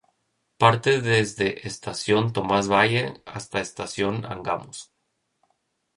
[0.57, 4.91] Parte desde Estación Tomás Valle hasta Estación Angamos.